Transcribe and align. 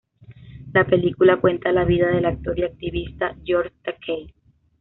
La 0.73 0.83
película 0.87 1.37
cuenta 1.39 1.71
la 1.71 1.85
vida 1.85 2.07
del 2.07 2.25
actor 2.25 2.57
y 2.57 2.63
activista 2.63 3.35
George 3.45 3.71
Takei. 3.83 4.33